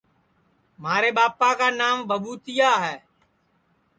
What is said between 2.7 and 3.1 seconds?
ہے